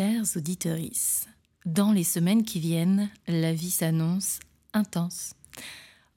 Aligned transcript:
Chers 0.00 0.34
auditeurs, 0.38 0.78
dans 1.66 1.92
les 1.92 2.04
semaines 2.04 2.42
qui 2.42 2.58
viennent, 2.58 3.10
la 3.28 3.52
vie 3.52 3.70
s'annonce 3.70 4.40
intense. 4.72 5.34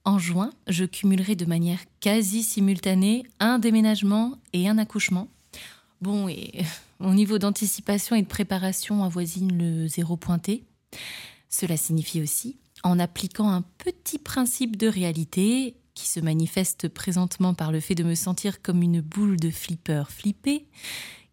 En 0.05 0.19
juin, 0.19 0.51
je 0.69 0.85
cumulerai 0.85 1.35
de 1.35 1.43
manière 1.43 1.81
quasi 1.99 2.43
simultanée 2.43 3.25
un 3.41 3.59
déménagement 3.59 4.39
et 4.53 4.69
un 4.69 4.77
accouchement. 4.77 5.27
Bon, 5.99 6.29
et 6.29 6.63
mon 6.99 7.13
niveau 7.13 7.39
d'anticipation 7.39 8.15
et 8.15 8.21
de 8.21 8.27
préparation 8.27 9.03
avoisine 9.03 9.51
le 9.57 9.85
zéro 9.89 10.15
pointé. 10.15 10.63
Cela 11.49 11.75
signifie 11.75 12.21
aussi, 12.21 12.55
en 12.83 12.99
appliquant 12.99 13.49
un 13.49 13.65
petit 13.79 14.17
principe 14.17 14.77
de 14.77 14.87
réalité 14.87 15.75
qui 15.93 16.07
se 16.07 16.21
manifeste 16.21 16.87
présentement 16.87 17.53
par 17.53 17.73
le 17.73 17.81
fait 17.81 17.95
de 17.95 18.03
me 18.03 18.15
sentir 18.15 18.61
comme 18.61 18.81
une 18.81 19.01
boule 19.01 19.35
de 19.35 19.51
flipper 19.51 20.09
flippée, 20.09 20.67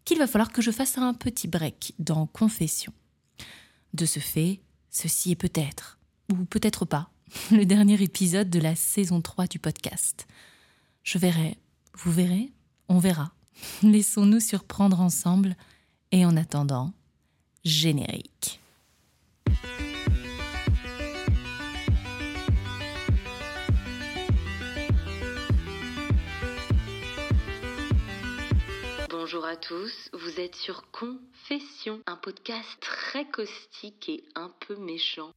qu'il 0.05 0.19
va 0.19 0.27
falloir 0.27 0.53
que 0.53 0.63
je 0.63 0.71
fasse 0.71 0.99
un 0.99 1.15
petit 1.15 1.49
break 1.49 1.95
dans 1.99 2.27
Confession. 2.27 2.93
De 3.95 4.07
ce 4.07 4.21
fait, 4.21 4.61
ceci 4.91 5.33
est 5.33 5.37
peut-être, 5.37 5.99
ou 6.31 6.45
peut-être 6.45 6.85
pas, 6.85 7.11
le 7.51 7.65
dernier 7.65 8.01
épisode 8.03 8.51
de 8.51 8.61
la 8.61 8.75
saison 8.75 9.21
3 9.21 9.47
du 9.47 9.59
podcast. 9.59 10.27
Je 11.03 11.19
verrai, 11.19 11.57
vous 11.95 12.13
verrez, 12.13 12.53
on 12.89 12.99
verra. 12.99 13.33
Laissons-nous 13.83 14.41
surprendre 14.41 15.01
ensemble 15.01 15.57
et 16.13 16.25
en 16.25 16.37
attendant, 16.37 16.93
générique. 17.65 18.61
Bonjour 29.33 29.47
à 29.47 29.55
tous, 29.55 30.11
vous 30.13 30.41
êtes 30.41 30.57
sur 30.57 30.91
Confession, 30.91 32.01
un 32.07 32.17
podcast 32.17 32.69
très 32.81 33.25
caustique 33.31 34.09
et 34.09 34.25
un 34.35 34.53
peu 34.67 34.75
méchant. 34.75 35.31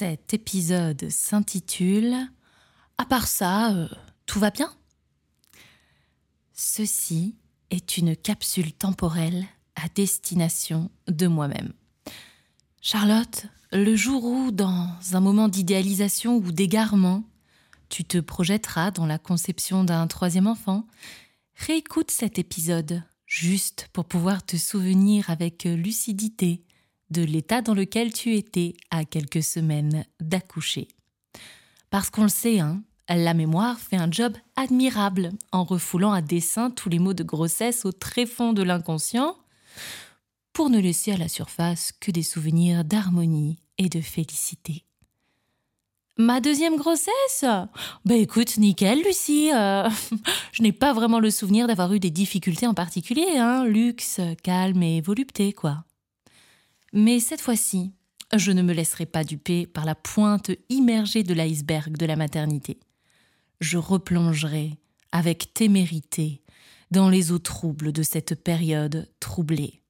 Cet 0.00 0.32
épisode 0.32 1.10
s'intitule 1.10 2.16
À 2.96 3.04
part 3.04 3.28
ça, 3.28 3.74
euh, 3.74 3.86
tout 4.24 4.38
va 4.38 4.50
bien? 4.50 4.72
Ceci 6.54 7.36
est 7.68 7.98
une 7.98 8.16
capsule 8.16 8.72
temporelle 8.72 9.44
à 9.76 9.90
destination 9.94 10.90
de 11.06 11.26
moi-même. 11.26 11.74
Charlotte, 12.80 13.44
le 13.72 13.94
jour 13.94 14.24
où, 14.24 14.50
dans 14.50 14.88
un 15.12 15.20
moment 15.20 15.48
d'idéalisation 15.48 16.36
ou 16.38 16.50
d'égarement, 16.50 17.22
tu 17.90 18.02
te 18.02 18.16
projetteras 18.16 18.92
dans 18.92 19.04
la 19.04 19.18
conception 19.18 19.84
d'un 19.84 20.06
troisième 20.06 20.46
enfant, 20.46 20.86
réécoute 21.56 22.10
cet 22.10 22.38
épisode 22.38 23.02
juste 23.26 23.90
pour 23.92 24.06
pouvoir 24.06 24.46
te 24.46 24.56
souvenir 24.56 25.28
avec 25.28 25.64
lucidité 25.64 26.64
de 27.10 27.22
l'état 27.22 27.62
dans 27.62 27.74
lequel 27.74 28.12
tu 28.12 28.34
étais 28.36 28.74
à 28.90 29.04
quelques 29.04 29.42
semaines 29.42 30.04
d'accoucher. 30.20 30.88
Parce 31.90 32.10
qu'on 32.10 32.22
le 32.22 32.28
sait, 32.28 32.60
hein, 32.60 32.82
la 33.08 33.34
mémoire 33.34 33.80
fait 33.80 33.96
un 33.96 34.10
job 34.10 34.36
admirable 34.56 35.30
en 35.50 35.64
refoulant 35.64 36.12
à 36.12 36.22
dessein 36.22 36.70
tous 36.70 36.88
les 36.88 37.00
mots 37.00 37.14
de 37.14 37.24
grossesse 37.24 37.84
au 37.84 37.92
tréfonds 37.92 38.52
de 38.52 38.62
l'inconscient 38.62 39.36
pour 40.52 40.70
ne 40.70 40.78
laisser 40.78 41.12
à 41.12 41.16
la 41.16 41.28
surface 41.28 41.92
que 41.92 42.10
des 42.10 42.22
souvenirs 42.22 42.84
d'harmonie 42.84 43.58
et 43.78 43.88
de 43.88 44.00
félicité. 44.00 44.84
Ma 46.16 46.40
deuxième 46.40 46.76
grossesse? 46.76 47.44
Ben 48.04 48.20
écoute, 48.20 48.58
nickel, 48.58 49.02
Lucie. 49.02 49.50
Euh, 49.54 49.88
je 50.52 50.62
n'ai 50.62 50.72
pas 50.72 50.92
vraiment 50.92 51.18
le 51.18 51.30
souvenir 51.30 51.66
d'avoir 51.66 51.92
eu 51.94 51.98
des 51.98 52.10
difficultés 52.10 52.66
en 52.66 52.74
particulier, 52.74 53.38
hein. 53.38 53.64
Luxe, 53.64 54.20
calme 54.42 54.82
et 54.82 55.00
volupté, 55.00 55.52
quoi. 55.52 55.84
Mais 56.92 57.20
cette 57.20 57.40
fois-ci, 57.40 57.92
je 58.36 58.52
ne 58.52 58.62
me 58.62 58.72
laisserai 58.72 59.06
pas 59.06 59.24
duper 59.24 59.66
par 59.66 59.84
la 59.84 59.94
pointe 59.94 60.50
immergée 60.68 61.22
de 61.22 61.34
l'iceberg 61.34 61.96
de 61.96 62.06
la 62.06 62.16
maternité. 62.16 62.78
Je 63.60 63.78
replongerai 63.78 64.78
avec 65.12 65.52
témérité 65.54 66.42
dans 66.90 67.08
les 67.08 67.32
eaux 67.32 67.38
troubles 67.38 67.92
de 67.92 68.02
cette 68.02 68.34
période 68.42 69.08
troublée. 69.20 69.80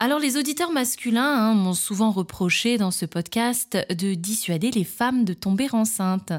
Alors 0.00 0.20
les 0.20 0.36
auditeurs 0.36 0.70
masculins 0.70 1.50
hein, 1.50 1.54
m'ont 1.54 1.74
souvent 1.74 2.12
reproché 2.12 2.78
dans 2.78 2.92
ce 2.92 3.04
podcast 3.04 3.76
de 3.90 4.14
dissuader 4.14 4.70
les 4.70 4.84
femmes 4.84 5.24
de 5.24 5.34
tomber 5.34 5.68
enceintes. 5.72 6.32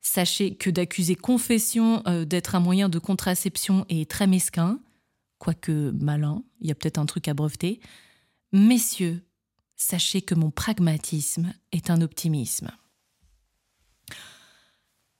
Sachez 0.00 0.54
que 0.54 0.70
d'accuser 0.70 1.14
confession 1.14 2.02
euh, 2.06 2.24
d'être 2.24 2.54
un 2.54 2.60
moyen 2.60 2.88
de 2.88 2.98
contraception 2.98 3.84
est 3.88 4.10
très 4.10 4.26
mesquin, 4.26 4.80
quoique 5.38 5.92
malin, 6.00 6.42
il 6.60 6.68
y 6.68 6.70
a 6.72 6.74
peut-être 6.74 6.98
un 6.98 7.06
truc 7.06 7.28
à 7.28 7.34
breveter, 7.34 7.78
Messieurs, 8.52 9.22
sachez 9.76 10.20
que 10.20 10.34
mon 10.34 10.50
pragmatisme 10.50 11.54
est 11.72 11.90
un 11.90 12.02
optimisme. 12.02 12.70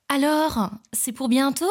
Alors, 0.08 0.70
c'est 0.92 1.12
pour 1.12 1.30
bientôt? 1.30 1.64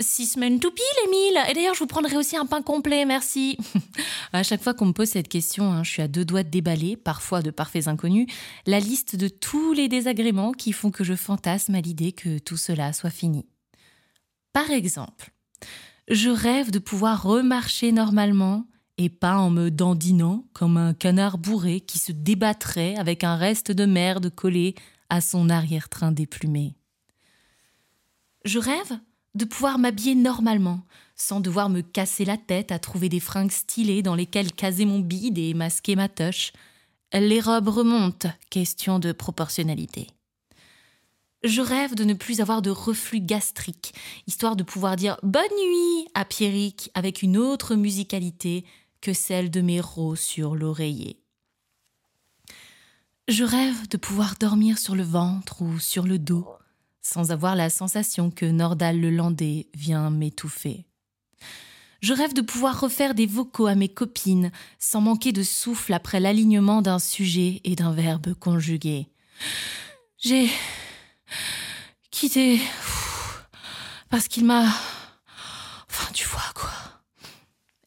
Six 0.00 0.34
semaines 0.34 0.60
tout 0.60 0.70
pile, 0.70 1.42
Et 1.50 1.54
d'ailleurs, 1.54 1.74
je 1.74 1.80
vous 1.80 1.88
prendrai 1.88 2.16
aussi 2.16 2.36
un 2.36 2.46
pain 2.46 2.62
complet, 2.62 3.04
merci 3.04 3.58
À 4.32 4.44
chaque 4.44 4.62
fois 4.62 4.72
qu'on 4.72 4.86
me 4.86 4.92
pose 4.92 5.08
cette 5.08 5.26
question, 5.26 5.72
hein, 5.72 5.82
je 5.82 5.90
suis 5.90 6.02
à 6.02 6.06
deux 6.06 6.24
doigts 6.24 6.44
de 6.44 6.50
déballer, 6.50 6.96
parfois 6.96 7.42
de 7.42 7.50
parfaits 7.50 7.88
inconnus, 7.88 8.32
la 8.64 8.78
liste 8.78 9.16
de 9.16 9.26
tous 9.26 9.72
les 9.72 9.88
désagréments 9.88 10.52
qui 10.52 10.72
font 10.72 10.92
que 10.92 11.02
je 11.02 11.16
fantasme 11.16 11.74
à 11.74 11.80
l'idée 11.80 12.12
que 12.12 12.38
tout 12.38 12.56
cela 12.56 12.92
soit 12.92 13.10
fini. 13.10 13.46
Par 14.52 14.70
exemple, 14.70 15.32
je 16.08 16.30
rêve 16.30 16.70
de 16.70 16.78
pouvoir 16.78 17.24
remarcher 17.24 17.90
normalement, 17.90 18.66
et 18.98 19.08
pas 19.08 19.38
en 19.38 19.48
me 19.48 19.70
dandinant 19.70 20.44
comme 20.52 20.76
un 20.76 20.92
canard 20.92 21.38
bourré 21.38 21.80
qui 21.80 21.98
se 21.98 22.12
débattrait 22.12 22.96
avec 22.96 23.24
un 23.24 23.36
reste 23.36 23.70
de 23.70 23.86
merde 23.86 24.28
collé 24.34 24.74
à 25.08 25.20
son 25.20 25.48
arrière-train 25.48 26.12
déplumé. 26.12 26.74
Je 28.44 28.58
rêve 28.58 28.98
de 29.34 29.44
pouvoir 29.44 29.78
m'habiller 29.78 30.16
normalement, 30.16 30.80
sans 31.14 31.40
devoir 31.40 31.68
me 31.68 31.80
casser 31.80 32.24
la 32.24 32.36
tête 32.36 32.72
à 32.72 32.78
trouver 32.78 33.08
des 33.08 33.20
fringues 33.20 33.52
stylées 33.52 34.02
dans 34.02 34.16
lesquelles 34.16 34.52
caser 34.52 34.84
mon 34.84 34.98
bide 34.98 35.38
et 35.38 35.54
masquer 35.54 35.96
ma 35.96 36.08
toche. 36.08 36.52
Les 37.12 37.40
robes 37.40 37.68
remontent, 37.68 38.28
question 38.50 38.98
de 38.98 39.12
proportionnalité. 39.12 40.08
Je 41.44 41.60
rêve 41.60 41.94
de 41.94 42.02
ne 42.02 42.14
plus 42.14 42.40
avoir 42.40 42.62
de 42.62 42.70
reflux 42.70 43.20
gastrique, 43.20 43.94
histoire 44.26 44.56
de 44.56 44.64
pouvoir 44.64 44.96
dire 44.96 45.16
bonne 45.22 45.42
nuit 45.42 46.08
à 46.14 46.24
Pierrick 46.24 46.90
avec 46.94 47.22
une 47.22 47.36
autre 47.36 47.76
musicalité 47.76 48.64
que 49.00 49.12
celle 49.12 49.50
de 49.50 49.60
mes 49.60 49.80
roses 49.80 50.20
sur 50.20 50.54
l'oreiller. 50.54 51.18
Je 53.28 53.44
rêve 53.44 53.88
de 53.88 53.96
pouvoir 53.96 54.36
dormir 54.40 54.78
sur 54.78 54.94
le 54.94 55.02
ventre 55.02 55.60
ou 55.60 55.78
sur 55.78 56.04
le 56.04 56.18
dos, 56.18 56.48
sans 57.02 57.30
avoir 57.30 57.56
la 57.56 57.68
sensation 57.68 58.30
que 58.30 58.46
Nordal 58.46 59.00
le 59.00 59.10
Landais 59.10 59.68
vient 59.74 60.10
m'étouffer. 60.10 60.86
Je 62.00 62.14
rêve 62.14 62.32
de 62.32 62.42
pouvoir 62.42 62.80
refaire 62.80 63.14
des 63.14 63.26
vocaux 63.26 63.66
à 63.66 63.74
mes 63.74 63.88
copines 63.88 64.52
sans 64.78 65.00
manquer 65.00 65.32
de 65.32 65.42
souffle 65.42 65.92
après 65.92 66.20
l'alignement 66.20 66.80
d'un 66.80 66.98
sujet 66.98 67.60
et 67.64 67.74
d'un 67.74 67.92
verbe 67.92 68.34
conjugué. 68.34 69.08
J'ai 70.16 70.48
quitté 72.10 72.60
parce 74.10 74.28
qu'il 74.28 74.44
m'a 74.44 74.66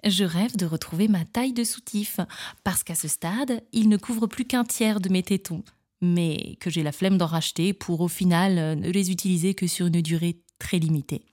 je 0.05 0.23
rêve 0.23 0.57
de 0.57 0.65
retrouver 0.65 1.07
ma 1.07 1.25
taille 1.25 1.53
de 1.53 1.63
soutif, 1.63 2.19
parce 2.63 2.83
qu'à 2.83 2.95
ce 2.95 3.07
stade, 3.07 3.63
il 3.71 3.89
ne 3.89 3.97
couvre 3.97 4.27
plus 4.27 4.45
qu'un 4.45 4.63
tiers 4.63 4.99
de 4.99 5.09
mes 5.09 5.23
tétons, 5.23 5.63
mais 6.01 6.57
que 6.59 6.69
j'ai 6.69 6.83
la 6.83 6.91
flemme 6.91 7.17
d'en 7.17 7.27
racheter 7.27 7.73
pour 7.73 8.01
au 8.01 8.07
final 8.07 8.77
ne 8.79 8.89
les 8.89 9.11
utiliser 9.11 9.53
que 9.53 9.67
sur 9.67 9.87
une 9.87 10.01
durée 10.01 10.41
très 10.59 10.79
limitée. 10.79 11.25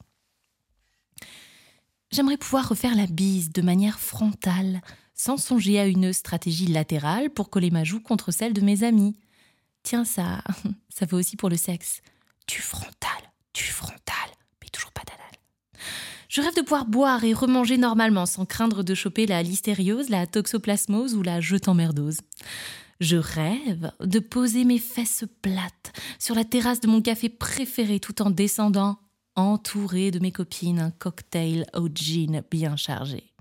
J'aimerais 2.11 2.39
pouvoir 2.39 2.69
refaire 2.69 2.95
la 2.95 3.07
bise 3.07 3.53
de 3.53 3.63
manière 3.63 4.01
frontale, 4.01 4.81
sans 5.15 5.37
songer 5.37 5.79
à 5.79 5.87
une 5.87 6.13
stratégie 6.13 6.67
latérale 6.67 7.31
pour 7.31 7.51
coller 7.51 7.71
ma 7.71 7.85
joue 7.85 8.01
contre 8.01 8.31
celle 8.31 8.55
de 8.55 8.61
mes 8.61 8.83
amis. 8.83 9.17
Tiens, 9.83 10.05
ça, 10.05 10.43
ça 10.89 11.07
vaut 11.07 11.19
aussi 11.19 11.37
pour 11.37 11.51
le 11.51 11.57
sexe. 11.57 12.01
Tu 12.47 12.63
frontal, 12.63 13.33
tu 13.53 13.65
frontal. 13.65 14.18
Je 16.29 16.43
rêve 16.43 16.55
de 16.55 16.61
pouvoir 16.61 16.85
boire 16.85 17.25
et 17.25 17.33
remanger 17.33 17.79
normalement 17.79 18.27
sans 18.27 18.45
craindre 18.45 18.85
de 18.85 18.95
choper 18.95 19.27
la 19.27 19.43
listériose, 19.43 20.11
la 20.11 20.27
toxoplasmose 20.27 21.15
ou 21.15 21.23
la 21.23 21.41
jetemmerdose. 21.41 22.19
Je 23.01 23.17
rêve 23.17 23.93
de 24.01 24.19
poser 24.19 24.65
mes 24.65 24.79
fesses 24.79 25.25
plates 25.41 25.93
sur 26.19 26.35
la 26.35 26.45
terrasse 26.45 26.81
de 26.81 26.89
mon 26.89 27.01
café 27.01 27.31
préféré 27.31 27.99
tout 27.99 28.21
en 28.21 28.31
descendant, 28.31 28.99
entouré 29.37 30.11
de 30.11 30.19
mes 30.19 30.33
copines, 30.33 30.81
un 30.81 30.91
cocktail 30.91 31.65
au 31.75 31.89
gin 31.89 32.43
bien 32.51 32.77
chargé. 32.77 33.33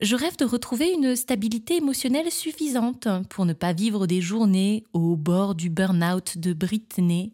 Je 0.00 0.16
rêve 0.16 0.36
de 0.36 0.44
retrouver 0.44 0.92
une 0.92 1.14
stabilité 1.14 1.76
émotionnelle 1.76 2.32
suffisante 2.32 3.06
pour 3.28 3.46
ne 3.46 3.52
pas 3.52 3.72
vivre 3.72 4.08
des 4.08 4.20
journées 4.20 4.84
au 4.92 5.14
bord 5.14 5.54
du 5.54 5.70
burn-out 5.70 6.36
de 6.36 6.52
Britney, 6.52 7.32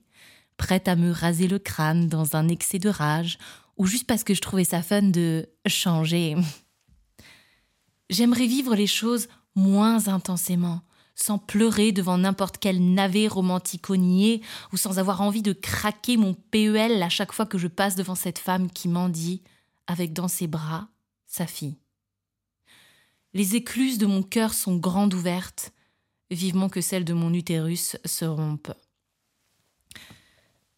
prête 0.58 0.88
à 0.88 0.96
me 0.96 1.11
raser 1.11 1.49
le 1.49 1.58
crâne 1.58 2.06
dans 2.06 2.37
un 2.37 2.49
excès 2.49 2.78
de 2.78 2.90
rage 2.90 3.38
ou 3.81 3.87
juste 3.87 4.06
parce 4.06 4.25
que 4.25 4.35
je 4.35 4.43
trouvais 4.43 4.65
ça 4.65 4.82
fun 4.82 5.00
de 5.00 5.49
changer. 5.67 6.37
J'aimerais 8.11 8.47
vivre 8.47 8.75
les 8.75 8.87
choses 8.87 9.27
moins 9.55 10.06
intensément, 10.06 10.82
sans 11.15 11.38
pleurer 11.38 11.91
devant 11.91 12.19
n'importe 12.19 12.59
quel 12.59 12.93
navet 12.93 13.27
romantico 13.27 13.97
nié 13.97 14.43
ou 14.75 14.77
sans 14.77 14.99
avoir 14.99 15.23
envie 15.23 15.41
de 15.41 15.55
craquer 15.55 16.19
mon 16.19 16.35
PEL 16.35 17.03
à 17.03 17.09
chaque 17.09 17.32
fois 17.32 17.47
que 17.47 17.56
je 17.56 17.69
passe 17.69 17.97
devant 17.97 18.15
cette 18.15 18.38
femme 18.38 18.71
qui 18.71 18.87
mendie, 18.87 19.41
avec 19.87 20.12
dans 20.12 20.29
ses 20.29 20.47
bras 20.47 20.88
sa 21.27 21.47
fille. 21.47 21.79
Les 23.32 23.56
écluses 23.56 23.97
de 23.97 24.05
mon 24.05 24.23
cœur 24.23 24.53
sont 24.53 24.77
grandes 24.77 25.15
ouvertes, 25.15 25.73
vivement 26.31 26.69
que 26.69 26.82
celles 26.82 27.06
de 27.06 27.15
mon 27.15 27.32
utérus 27.32 27.97
se 28.05 28.27
rompent. 28.27 28.75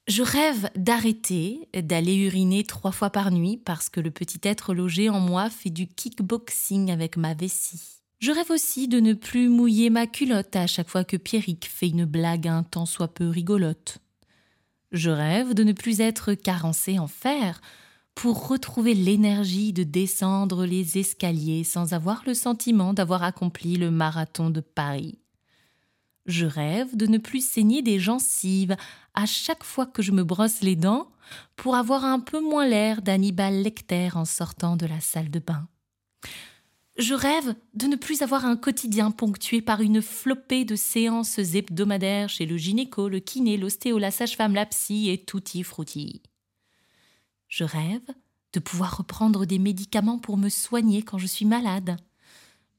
Je 0.09 0.23
rêve 0.23 0.69
d'arrêter 0.75 1.69
d'aller 1.75 2.17
uriner 2.17 2.65
trois 2.65 2.91
fois 2.91 3.11
par 3.11 3.31
nuit 3.31 3.57
parce 3.57 3.89
que 3.89 4.01
le 4.01 4.11
petit 4.11 4.41
être 4.43 4.75
logé 4.75 5.09
en 5.09 5.21
moi 5.21 5.49
fait 5.49 5.71
du 5.71 5.87
kickboxing 5.87 6.91
avec 6.91 7.17
ma 7.17 7.35
vessie. 7.35 8.03
Je 8.19 8.33
rêve 8.33 8.51
aussi 8.51 8.89
de 8.89 8.99
ne 9.01 9.15
plus 9.15 9.49
mouiller 9.49 9.91
ma 9.91 10.07
culotte 10.07 10.57
à 10.57 10.67
chaque 10.67 10.89
fois 10.89 11.05
que 11.05 11.17
Pierrick 11.17 11.67
fait 11.67 11.89
une 11.89 12.05
blague 12.05 12.49
un 12.49 12.65
tant 12.65 12.87
soit 12.87 13.15
peu 13.15 13.29
rigolote. 13.29 13.99
Je 14.91 15.11
rêve 15.11 15.55
de 15.55 15.63
ne 15.65 15.73
plus 15.73 16.01
être 16.01 16.35
carencé 16.35 16.99
en 16.99 17.07
fer 17.07 17.61
pour 18.15 18.49
retrouver 18.49 18.95
l'énergie 18.95 19.73
de 19.73 19.85
descendre 19.85 20.67
les 20.67 20.99
escaliers 20.99 21.65
sans 21.65 21.95
avoir 21.95 22.23
le 22.27 22.35
sentiment 22.35 22.93
d'avoir 22.93 23.23
accompli 23.23 23.77
le 23.77 23.91
marathon 23.91 24.51
de 24.51 24.61
Paris. 24.61 25.22
Je 26.27 26.47
rêve 26.47 26.97
de 26.97 27.07
ne 27.07 27.19
plus 27.19 27.45
saigner 27.45 27.83
des 27.83 27.99
gencives 27.99 28.77
à 29.15 29.27
chaque 29.27 29.65
fois 29.65 29.87
que 29.87 30.03
je 30.03 30.13
me 30.13 30.23
brosse 30.23 30.61
les 30.61 30.77
dents 30.77 31.11
pour 31.57 31.75
avoir 31.75 32.05
un 32.05 32.21
peu 32.21 32.41
moins 32.41 32.67
l'air 32.67 33.03
d'Hannibal 33.03 33.63
Lecter 33.63 34.11
en 34.15 34.25
sortant 34.25 34.77
de 34.77 34.87
la 34.87 35.01
salle 35.01 35.31
de 35.31 35.41
bain. 35.41 35.69
Je 36.99 37.15
rêve 37.15 37.55
de 37.75 37.87
ne 37.87 37.97
plus 37.97 38.23
avoir 38.23 38.45
un 38.45 38.57
quotidien 38.57 39.11
ponctué 39.11 39.63
par 39.63 39.81
une 39.81 40.03
flopée 40.03 40.65
de 40.65 40.77
séances 40.77 41.39
hebdomadaires 41.39 42.29
chez 42.29 42.47
le 42.47 42.57
gynéco, 42.57 43.09
le 43.09 43.19
kiné, 43.19 43.57
l'ostéo, 43.57 43.99
la 43.99 44.11
sage-femme, 44.11 44.55
la 44.55 44.67
psy 44.67 45.09
et 45.09 45.25
tutti 45.25 45.63
frutti. 45.63 46.23
Je 47.49 47.65
rêve 47.65 48.07
de 48.53 48.61
pouvoir 48.61 48.99
reprendre 48.99 49.47
des 49.47 49.59
médicaments 49.59 50.19
pour 50.19 50.37
me 50.37 50.51
soigner 50.51 51.03
quand 51.03 51.19
je 51.19 51.27
suis 51.27 51.47
malade 51.47 51.97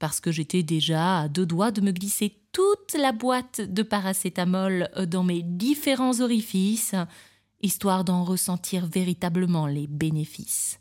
parce 0.03 0.19
que 0.19 0.31
j'étais 0.33 0.63
déjà 0.63 1.21
à 1.21 1.27
deux 1.29 1.45
doigts 1.45 1.71
de 1.71 1.79
me 1.79 1.91
glisser 1.91 2.42
toute 2.53 2.93
la 2.93 3.11
boîte 3.11 3.61
de 3.61 3.83
paracétamol 3.83 4.89
dans 5.07 5.23
mes 5.23 5.41
différents 5.41 6.21
orifices, 6.21 6.95
histoire 7.61 8.05
d'en 8.05 8.23
ressentir 8.23 8.85
véritablement 8.85 9.67
les 9.67 9.87
bénéfices. 9.87 10.79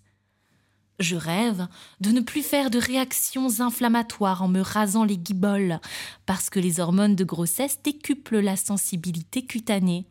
Je 1.01 1.17
rêve 1.17 1.67
de 2.01 2.11
ne 2.11 2.21
plus 2.21 2.43
faire 2.43 2.71
de 2.71 2.79
réactions 2.79 3.61
inflammatoires 3.61 4.43
en 4.43 4.49
me 4.49 4.61
rasant 4.61 5.05
les 5.05 5.17
guiboles, 5.17 5.81
parce 6.27 6.51
que 6.51 6.61
les 6.61 6.79
hormones 6.79 7.17
de 7.17 7.25
grossesse 7.25 7.81
décuplent 7.83 8.41
la 8.41 8.57
sensibilité 8.57 9.45
cutanée. 9.45 10.07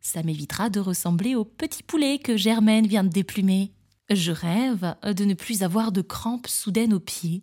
Ça 0.00 0.22
m'évitera 0.22 0.70
de 0.70 0.78
ressembler 0.78 1.34
au 1.34 1.44
petit 1.44 1.82
poulet 1.82 2.18
que 2.18 2.36
Germaine 2.36 2.86
vient 2.86 3.02
de 3.02 3.08
déplumer. 3.08 3.72
Je 4.10 4.30
rêve 4.30 4.94
de 5.02 5.24
ne 5.24 5.34
plus 5.34 5.62
avoir 5.62 5.90
de 5.90 6.02
crampes 6.02 6.46
soudaines 6.46 6.94
aux 6.94 7.00
pieds, 7.00 7.42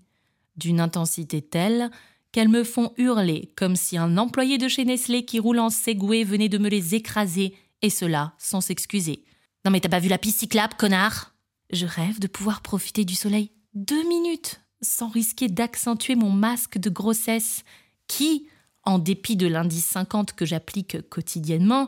d'une 0.55 0.79
intensité 0.79 1.41
telle 1.41 1.91
qu'elles 2.35 2.49
me 2.49 2.65
font 2.65 2.91
hurler 2.97 3.53
comme 3.55 3.77
si 3.77 3.97
un 3.97 4.17
employé 4.17 4.57
de 4.57 4.67
chez 4.67 4.83
Nestlé 4.83 5.23
qui 5.23 5.39
roule 5.39 5.59
en 5.59 5.69
Segway 5.69 6.25
venait 6.25 6.49
de 6.49 6.57
me 6.57 6.67
les 6.67 6.93
écraser, 6.93 7.55
et 7.81 7.89
cela 7.89 8.33
sans 8.37 8.59
s'excuser. 8.59 9.23
Non 9.63 9.71
mais 9.71 9.79
t'as 9.79 9.87
pas 9.87 10.01
vu 10.01 10.09
la 10.09 10.17
piste 10.17 10.39
cyclable, 10.39 10.73
connard? 10.77 11.33
Je 11.71 11.85
rêve 11.85 12.19
de 12.19 12.27
pouvoir 12.27 12.61
profiter 12.61 13.05
du 13.05 13.15
soleil 13.15 13.51
deux 13.73 14.05
minutes 14.09 14.59
sans 14.81 15.07
risquer 15.07 15.47
d'accentuer 15.47 16.15
mon 16.15 16.29
masque 16.29 16.77
de 16.77 16.89
grossesse 16.89 17.63
qui, 18.05 18.49
en 18.83 18.99
dépit 18.99 19.37
de 19.37 19.47
l'indice 19.47 19.85
50 19.85 20.33
que 20.33 20.45
j'applique 20.45 21.07
quotidiennement, 21.07 21.87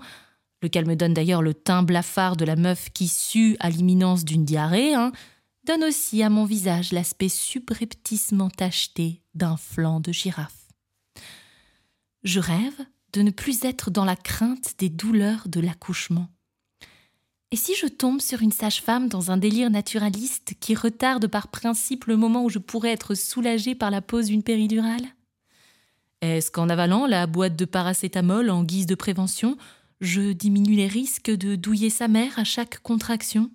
lequel 0.61 0.85
me 0.85 0.95
donne 0.95 1.13
d'ailleurs 1.13 1.41
le 1.41 1.55
teint 1.55 1.83
blafard 1.83 2.37
de 2.37 2.45
la 2.45 2.55
meuf 2.55 2.89
qui 2.93 3.09
sue 3.09 3.57
à 3.59 3.69
l'imminence 3.69 4.23
d'une 4.23 4.45
diarrhée, 4.45 4.93
hein, 4.93 5.11
donne 5.67 5.83
aussi 5.83 6.23
à 6.23 6.29
mon 6.29 6.45
visage 6.45 6.93
l'aspect 6.93 7.27
subrepticement 7.27 8.49
tacheté 8.49 9.21
d'un 9.35 9.57
flanc 9.57 9.99
de 9.99 10.13
girafe. 10.13 10.69
Je 12.23 12.39
rêve 12.39 12.85
de 13.11 13.21
ne 13.21 13.31
plus 13.31 13.65
être 13.65 13.91
dans 13.91 14.05
la 14.05 14.15
crainte 14.15 14.75
des 14.79 14.89
douleurs 14.89 15.49
de 15.49 15.59
l'accouchement. 15.59 16.29
Et 17.51 17.57
si 17.57 17.75
je 17.75 17.87
tombe 17.87 18.21
sur 18.21 18.41
une 18.41 18.51
sage-femme 18.51 19.09
dans 19.09 19.29
un 19.29 19.35
délire 19.35 19.69
naturaliste 19.69 20.53
qui 20.59 20.73
retarde 20.73 21.27
par 21.27 21.49
principe 21.49 22.05
le 22.05 22.15
moment 22.15 22.45
où 22.45 22.49
je 22.49 22.59
pourrais 22.59 22.91
être 22.91 23.13
soulagée 23.13 23.75
par 23.75 23.91
la 23.91 24.01
pose 24.01 24.27
d'une 24.27 24.43
péridurale? 24.43 25.05
Est-ce 26.21 26.49
qu'en 26.49 26.69
avalant 26.69 27.07
la 27.07 27.27
boîte 27.27 27.57
de 27.57 27.65
paracétamol 27.65 28.49
en 28.49 28.63
guise 28.63 28.85
de 28.85 28.95
prévention, 28.95 29.57
je 29.99 30.31
diminue 30.31 30.75
les 30.75 30.87
risques 30.87 31.31
de 31.31 31.55
douiller 31.55 31.89
sa 31.89 32.07
mère 32.07 32.39
à 32.39 32.45
chaque 32.45 32.79
contraction? 32.79 33.51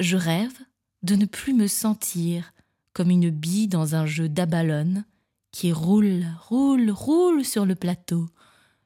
Je 0.00 0.16
rêve 0.16 0.58
de 1.02 1.14
ne 1.14 1.26
plus 1.26 1.54
me 1.54 1.66
sentir 1.66 2.52
comme 2.92 3.10
une 3.10 3.30
bille 3.30 3.68
dans 3.68 3.94
un 3.94 4.06
jeu 4.06 4.28
d'abalone 4.28 5.04
qui 5.52 5.72
roule, 5.72 6.24
roule, 6.48 6.90
roule 6.90 7.44
sur 7.44 7.66
le 7.66 7.74
plateau 7.74 8.28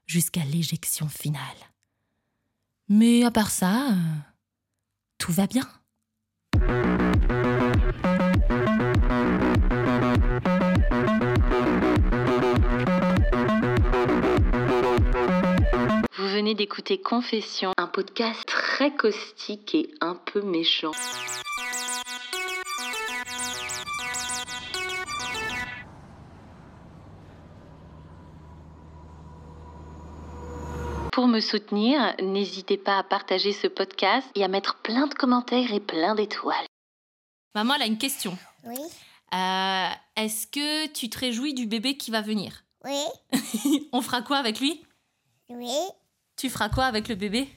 jusqu'à 0.06 0.44
l'éjection 0.44 1.08
finale. 1.08 1.40
Mais 2.88 3.24
à 3.24 3.30
part 3.30 3.50
ça, 3.50 3.94
tout 5.18 5.32
va 5.32 5.46
bien. 5.46 5.68
Venez 16.84 16.96
d'écouter 16.96 16.98
Confession, 17.02 17.72
un 17.78 17.86
podcast 17.86 18.44
très 18.46 18.94
caustique 18.94 19.74
et 19.74 19.90
un 20.00 20.14
peu 20.14 20.42
méchant. 20.42 20.92
Pour 31.12 31.28
me 31.28 31.40
soutenir, 31.40 32.14
n'hésitez 32.20 32.76
pas 32.76 32.98
à 32.98 33.02
partager 33.04 33.52
ce 33.52 33.68
podcast 33.68 34.26
et 34.34 34.42
à 34.42 34.48
mettre 34.48 34.76
plein 34.82 35.06
de 35.06 35.14
commentaires 35.14 35.72
et 35.72 35.80
plein 35.80 36.14
d'étoiles. 36.14 36.66
Maman, 37.54 37.74
elle 37.76 37.82
a 37.82 37.86
une 37.86 37.98
question. 37.98 38.36
Oui, 38.64 38.78
Euh, 39.32 39.88
Est-ce 40.16 40.46
que 40.46 40.86
tu 40.88 41.08
te 41.08 41.18
réjouis 41.18 41.54
du 41.54 41.66
bébé 41.66 41.96
qui 41.96 42.10
va 42.10 42.20
venir? 42.20 42.62
Oui, 42.84 43.02
On 43.92 44.00
fera 44.02 44.22
quoi 44.22 44.36
avec 44.38 44.60
lui? 44.60 44.84
Oui, 45.48 45.70
Tu 46.36 46.50
feras 46.50 46.68
quoi 46.68 46.84
avec 46.86 47.08
le 47.08 47.14
bébé? 47.14 47.48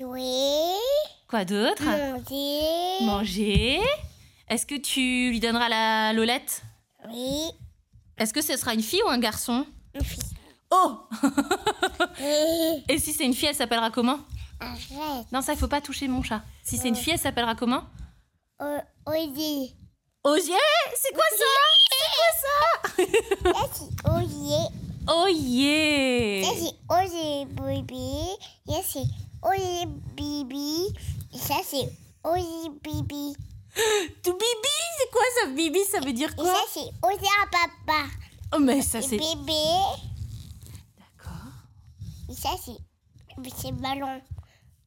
Oui, 0.00 0.72
Quoi 1.28 1.44
d'autre? 1.44 1.82
Manger, 1.84 3.04
Manger. 3.04 3.80
Est-ce 4.48 4.66
que 4.66 4.74
tu 4.74 5.30
lui 5.30 5.40
donneras 5.40 5.68
la 5.68 6.12
lolette? 6.12 6.62
Oui, 7.08 7.44
Est-ce 8.18 8.32
que 8.34 8.42
ce 8.42 8.56
sera 8.56 8.74
une 8.74 8.82
fille 8.82 9.02
ou 9.06 9.08
un 9.08 9.18
garçon? 9.18 9.66
Une 9.94 10.04
fille. 10.04 10.18
Oh 10.70 11.00
Oui, 12.20 12.84
Et 12.88 12.98
si 12.98 13.12
c'est 13.12 13.24
une 13.24 13.34
fille, 13.34 13.48
elle 13.48 13.54
s'appellera 13.54 13.90
comment? 13.90 14.18
Arrête, 14.60 15.26
Non, 15.32 15.40
ça, 15.42 15.52
il 15.52 15.58
faut 15.58 15.68
pas 15.68 15.80
toucher 15.80 16.08
mon 16.08 16.22
chat. 16.22 16.42
Si 16.62 16.76
c'est 16.78 16.88
une 16.88 16.96
fille, 16.96 17.12
elle 17.12 17.18
s'appellera 17.18 17.54
comment? 17.54 17.84
Osier. 19.06 19.72
Osier 20.24 20.54
C'est 20.96 21.12
quoi 21.12 21.24
ça? 21.36 21.44
C'est 22.96 23.04
quoi 23.52 23.68
Ça? 23.68 23.68
C'est 23.72 24.10
Osier, 24.10 24.68
Oh 25.08 25.26
yeah 25.28 26.44
ça 26.44 26.52
c'est 26.56 26.74
Osier 26.88 27.44
bébé, 27.46 28.36
ça 28.68 28.80
c'est 28.86 29.04
Osier 29.42 29.86
bibi, 30.16 30.86
et 31.34 31.38
ça 31.38 31.56
c'est 31.64 31.90
Osier 32.24 32.70
bibi, 32.82 33.34
Tout 34.22 34.32
bibi 34.32 34.76
C'est 34.98 35.10
quoi 35.10 35.22
ça 35.40 35.46
Bibi, 35.50 35.80
ça 35.90 36.00
veut 36.00 36.12
dire 36.12 36.30
et 36.32 36.34
quoi 36.36 36.46
ça 36.46 36.60
c'est 36.72 36.80
Osier 37.02 37.28
papa. 37.50 38.04
Oh, 38.54 38.58
mais 38.60 38.82
ça, 38.82 39.00
c'est... 39.02 39.16
bébé, 39.16 39.64
D'accord. 40.98 41.50
et 42.28 42.34
ça 42.34 42.50
c'est 42.62 42.76
c'est 43.56 43.72
ballon. 43.72 44.20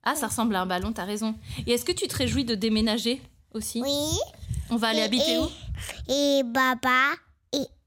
Ah, 0.03 0.15
ça 0.15 0.27
ressemble 0.27 0.55
à 0.55 0.61
un 0.61 0.65
ballon, 0.67 0.93
t'as 0.93 1.03
raison. 1.03 1.35
Et 1.65 1.71
est-ce 1.73 1.83
que 1.83 1.91
tu 1.91 2.07
te 2.07 2.15
réjouis 2.15 2.45
de 2.45 2.53
déménager 2.55 3.21
aussi? 3.53 3.81
Oui. 3.81 4.19
On 4.69 4.75
va 4.77 4.89
aller 4.89 4.99
Et- 4.99 5.03
habiter 5.03 5.33
et- 5.33 5.39
où? 5.39 5.47
Et 6.07 6.41
papa 6.53 7.15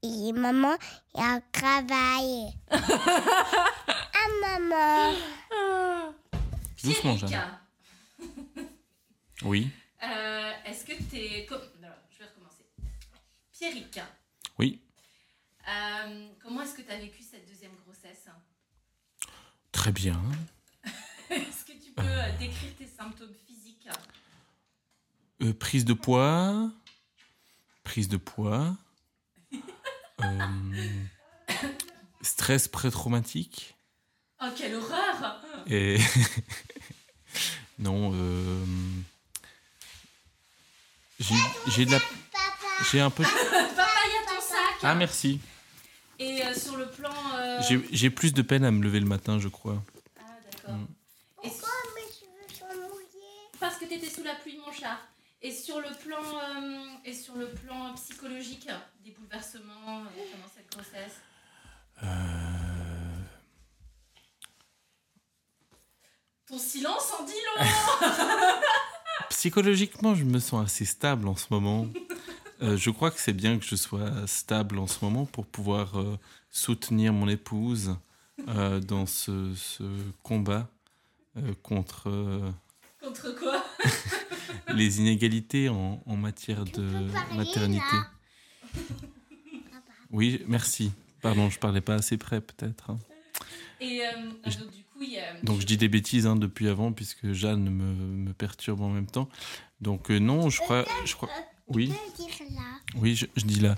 et, 0.03 0.31
maman 0.33 0.75
et 1.15 1.21
un 1.21 1.41
travail. 1.51 2.53
ah, 2.71 4.27
maman. 4.41 5.13
Doucement, 6.83 7.17
Jeanne. 7.17 7.59
Oui, 9.43 9.69
euh, 10.03 10.51
est-ce 10.65 10.83
que 10.85 11.01
t'es... 11.03 11.45
co- 11.47 11.55
Alors, 11.55 11.95
je 12.11 12.19
vais 12.19 12.25
recommencer. 12.29 12.65
Pierrick, 13.51 13.99
oui, 14.57 14.81
euh, 15.67 16.27
comment 16.41 16.61
est-ce 16.63 16.73
que 16.75 16.81
tu 16.81 16.91
as 16.91 16.97
vécu 16.97 17.21
cette 17.23 17.47
deuxième 17.47 17.71
grossesse? 17.85 18.27
Très 19.71 19.91
bien. 19.91 20.19
Est-ce 21.29 21.63
que 21.63 21.73
tu 21.73 21.91
peux 21.91 22.01
euh, 22.03 22.37
décrire 22.39 22.75
tes 22.75 22.87
symptômes 22.87 23.33
physiques? 23.45 23.87
Euh, 25.43 25.53
prise 25.53 25.85
de 25.85 25.93
poids. 25.93 26.69
Prise 27.83 28.09
de 28.09 28.17
poids. 28.17 28.75
Euh, 30.21 31.53
stress 32.21 32.67
pré-traumatique. 32.67 33.75
Oh, 34.41 34.47
quelle 34.55 34.75
horreur 34.75 35.41
Et. 35.67 35.97
non, 37.79 38.11
euh, 38.13 38.65
j'ai 41.19 41.35
j'ai 41.67 41.85
de 41.85 41.91
la. 41.91 41.99
J'ai 42.91 43.01
un 43.01 43.09
peu. 43.09 43.23
Papa, 43.23 43.37
il 43.45 44.13
y 44.13 44.17
a 44.17 44.35
ton 44.35 44.41
sac 44.41 44.59
Ah, 44.83 44.95
merci. 44.95 45.39
Et 46.17 46.43
euh, 46.43 46.53
sur 46.53 46.75
le 46.77 46.89
plan... 46.89 47.11
euh, 47.35 47.61
J'ai 47.67 47.81
j'ai 47.91 48.09
plus 48.09 48.33
de 48.33 48.41
peine 48.41 48.63
à 48.65 48.71
me 48.71 48.83
lever 48.83 48.99
le 48.99 49.05
matin, 49.05 49.39
je 49.39 49.47
crois. 49.47 49.81
Ah, 50.19 50.23
d'accord. 50.51 50.75
Mm. 50.75 50.87
Pourquoi 51.35 51.69
mes 51.95 52.01
cheveux 52.01 52.59
sont 52.59 52.65
mouillés? 52.81 53.49
Parce 53.59 53.77
que 53.77 53.85
tu 53.85 53.93
étais 53.93 54.09
sous 54.09 54.23
la 54.23 54.35
pluie, 54.35 54.57
mon 54.65 54.71
chat. 54.73 54.99
Et 55.41 55.51
sur 55.51 55.79
le 55.79 55.87
plan, 56.03 56.17
euh, 56.21 56.85
et 57.05 57.13
sur 57.13 57.35
le 57.35 57.47
plan 57.49 57.93
psychologique, 57.95 58.67
des 59.05 59.11
bouleversements 59.11 59.99
euh, 60.01 60.03
pendant 60.33 60.49
cette 60.53 60.69
grossesse 60.71 61.21
Euh, 62.03 62.07
Ton 66.47 66.57
silence 66.57 67.13
en 67.19 67.23
dit 67.23 67.31
long 67.31 67.65
Psychologiquement, 69.29 70.15
je 70.15 70.23
me 70.25 70.39
sens 70.39 70.65
assez 70.65 70.85
stable 70.85 71.27
en 71.27 71.35
ce 71.35 71.45
moment. 71.51 71.87
Euh, 72.61 72.75
je 72.75 72.89
crois 72.89 73.11
que 73.11 73.19
c'est 73.21 73.31
bien 73.33 73.57
que 73.59 73.65
je 73.65 73.75
sois 73.75 74.11
stable 74.27 74.79
en 74.79 74.87
ce 74.87 75.05
moment 75.05 75.25
pour 75.25 75.45
pouvoir 75.45 75.97
euh, 75.99 76.17
soutenir 76.49 77.13
mon 77.13 77.29
épouse 77.29 77.95
euh, 78.49 78.79
dans 78.81 79.05
ce, 79.05 79.53
ce 79.55 79.83
combat 80.23 80.67
euh, 81.37 81.53
contre 81.63 82.09
euh, 82.09 82.51
Contre 83.01 83.31
quoi? 83.39 83.63
les 84.73 84.99
inégalités 84.99 85.69
en, 85.69 86.01
en 86.05 86.15
matière 86.17 86.65
de 86.65 87.09
parler, 87.11 87.35
maternité. 87.37 87.95
là 87.95 88.79
Oui, 90.11 90.41
merci. 90.47 90.91
Pardon, 91.21 91.49
je 91.49 91.59
parlais 91.59 91.81
pas 91.81 91.95
assez 91.95 92.17
près 92.17 92.41
peut-être. 92.41 92.89
hein. 92.91 92.99
Et 93.81 94.01
euh, 94.01 94.29
donc, 94.43 94.71
du 94.71 94.83
coup, 94.83 95.01
il 95.01 95.13
y 95.13 95.19
a... 95.19 95.39
Donc 95.43 95.61
je 95.61 95.65
dis 95.65 95.77
des 95.77 95.87
bêtises 95.87 96.25
hein, 96.27 96.35
depuis 96.35 96.67
avant 96.67 96.91
puisque 96.91 97.31
Jeanne 97.31 97.69
me, 97.69 97.93
me 97.93 98.33
perturbe 98.33 98.81
en 98.81 98.89
même 98.89 99.07
temps. 99.07 99.29
Donc 99.81 100.11
euh, 100.11 100.19
non, 100.19 100.49
je 100.49 100.59
crois, 100.61 100.85
je 101.05 101.13
crois, 101.15 101.29
oui. 101.67 101.91
Tu 102.17 102.23
peux 102.23 102.23
dire 102.23 102.57
là. 102.57 102.61
Oui, 102.95 103.15
je, 103.15 103.25
je 103.37 103.45
dis 103.45 103.59
là. 103.59 103.75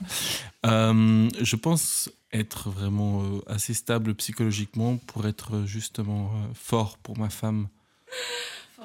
Euh, 0.66 1.30
je 1.40 1.56
pense 1.56 2.10
être 2.32 2.70
vraiment 2.70 3.24
euh, 3.24 3.42
assez 3.48 3.74
stable 3.74 4.16
psychologiquement 4.16 4.98
pour 4.98 5.28
être 5.28 5.66
justement 5.66 6.32
fort 6.56 6.98
pour 6.98 7.18
ma 7.20 7.30
femme. 7.30 7.68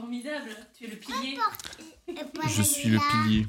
Formidable, 0.00 0.50
tu 0.76 0.84
es 0.84 0.88
le 0.88 0.96
pilier. 0.96 1.38
Je 2.48 2.62
suis 2.62 2.90
le 2.90 2.98
pilier. 2.98 3.46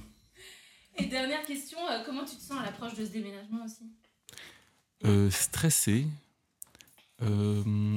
Et 0.98 1.06
dernière 1.08 1.44
question, 1.46 1.77
euh, 1.89 2.04
comment 2.06 2.24
tu 2.24 2.38
te 2.38 2.42
sens 2.42 2.58
à 2.62 2.63
l'approche 2.63 2.96
de 2.96 3.06
ce 3.06 3.12
déménagement 3.12 3.66
aussi? 3.66 3.84
Euh, 5.04 5.30
stressé. 5.30 6.08
Euh, 7.22 7.96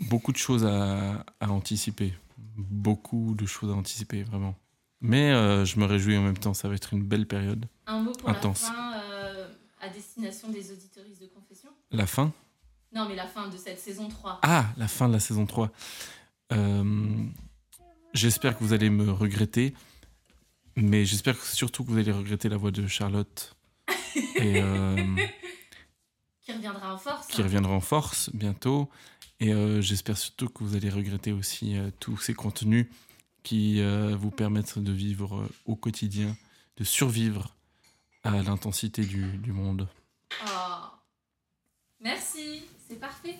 beaucoup 0.00 0.32
de 0.32 0.38
choses 0.38 0.64
à, 0.64 1.26
à 1.40 1.50
anticiper. 1.50 2.14
Beaucoup 2.56 3.34
de 3.34 3.44
choses 3.44 3.70
à 3.70 3.74
anticiper, 3.74 4.22
vraiment. 4.22 4.54
Mais 5.02 5.30
euh, 5.30 5.66
je 5.66 5.78
me 5.78 5.84
réjouis 5.84 6.16
en 6.16 6.22
même 6.22 6.38
temps, 6.38 6.54
ça 6.54 6.68
va 6.68 6.74
être 6.74 6.94
une 6.94 7.02
belle 7.04 7.26
période. 7.26 7.66
Un 7.86 8.00
mot 8.00 8.12
pour 8.12 8.30
Intense. 8.30 8.62
la 8.62 8.68
fin 8.68 8.92
euh, 8.94 9.48
à 9.82 9.88
destination 9.90 10.48
des 10.48 10.72
auditoristes 10.72 11.20
de 11.20 11.26
confession? 11.26 11.68
La 11.90 12.06
fin? 12.06 12.32
Non, 12.94 13.06
mais 13.08 13.14
la 13.14 13.26
fin 13.26 13.48
de 13.48 13.58
cette 13.58 13.78
saison 13.78 14.08
3. 14.08 14.40
Ah, 14.42 14.66
la 14.78 14.88
fin 14.88 15.06
de 15.08 15.12
la 15.12 15.20
saison 15.20 15.44
3. 15.44 15.70
Euh, 16.52 17.24
j'espère 18.14 18.56
que 18.58 18.64
vous 18.64 18.72
allez 18.72 18.90
me 18.90 19.10
regretter, 19.10 19.74
mais 20.76 21.04
j'espère 21.04 21.42
surtout 21.42 21.84
que 21.84 21.90
vous 21.90 21.98
allez 21.98 22.12
regretter 22.12 22.48
la 22.48 22.56
voix 22.56 22.70
de 22.70 22.86
Charlotte, 22.86 23.56
et, 24.36 24.60
euh, 24.62 25.16
Qui 26.42 26.52
reviendra 26.52 26.94
en 26.94 26.98
force. 26.98 27.26
qui 27.28 27.42
reviendra 27.42 27.72
en 27.72 27.80
force 27.80 28.30
bientôt. 28.34 28.90
Et 29.40 29.52
euh, 29.52 29.80
j'espère 29.80 30.16
surtout 30.18 30.48
que 30.48 30.62
vous 30.62 30.76
allez 30.76 30.90
regretter 30.90 31.32
aussi 31.32 31.76
euh, 31.76 31.90
tous 31.98 32.16
ces 32.18 32.34
contenus 32.34 32.86
qui 33.42 33.80
euh, 33.80 34.14
vous 34.16 34.30
permettent 34.30 34.78
de 34.78 34.92
vivre 34.92 35.48
au 35.66 35.74
quotidien, 35.74 36.36
de 36.76 36.84
survivre 36.84 37.54
à 38.22 38.40
l'intensité 38.42 39.04
du, 39.04 39.38
du 39.38 39.50
monde. 39.52 39.88
Oh. 40.46 40.86
Merci, 42.00 42.64
c'est 42.88 43.00
parfait. 43.00 43.36